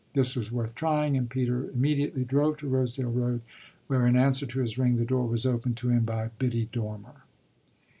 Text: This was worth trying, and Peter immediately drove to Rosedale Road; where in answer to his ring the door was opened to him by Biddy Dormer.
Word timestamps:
This 0.15 0.35
was 0.35 0.51
worth 0.51 0.73
trying, 0.73 1.15
and 1.15 1.29
Peter 1.29 1.69
immediately 1.69 2.25
drove 2.25 2.57
to 2.57 2.67
Rosedale 2.67 3.11
Road; 3.11 3.41
where 3.85 4.07
in 4.07 4.15
answer 4.15 4.47
to 4.47 4.59
his 4.59 4.79
ring 4.79 4.95
the 4.95 5.05
door 5.05 5.27
was 5.27 5.45
opened 5.45 5.77
to 5.77 5.89
him 5.89 6.05
by 6.05 6.31
Biddy 6.39 6.67
Dormer. 6.71 7.23